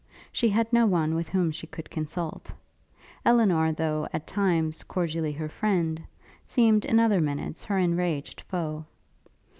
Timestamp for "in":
6.85-6.99